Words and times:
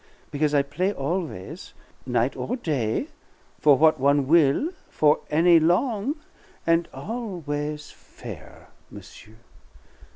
Because 0.31 0.55
I 0.55 0.61
will 0.61 0.69
play 0.69 0.91
always, 0.93 1.75
night 2.07 2.35
or 2.35 2.55
day, 2.57 3.09
for 3.59 3.77
what 3.77 3.99
one 3.99 4.25
will, 4.25 4.71
for 4.89 5.19
any 5.29 5.59
long, 5.59 6.15
and 6.65 6.89
always 6.91 7.91
fair, 7.91 8.69
monsieur." 8.89 9.35